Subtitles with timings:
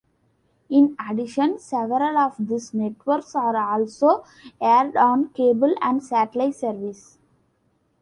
[0.67, 4.23] In addition, several of these networks are also
[4.59, 7.19] aired on cable and satellite services.